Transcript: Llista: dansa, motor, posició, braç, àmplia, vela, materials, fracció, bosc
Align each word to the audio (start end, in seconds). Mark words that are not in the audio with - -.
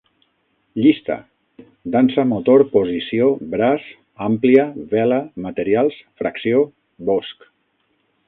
Llista: 0.83 1.17
dansa, 1.95 2.23
motor, 2.29 2.63
posició, 2.71 3.27
braç, 3.51 3.85
àmplia, 4.29 4.65
vela, 4.95 5.21
materials, 5.47 6.01
fracció, 6.23 6.65
bosc 7.13 7.49